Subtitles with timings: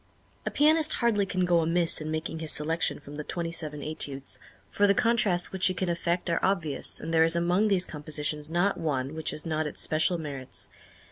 [0.47, 4.39] A pianist hardly can go amiss in making his selection from the twenty seven Études,
[4.67, 8.49] for the contrasts which he can effect are obvious, and there is among these compositions
[8.49, 10.71] not one which has not its special merits.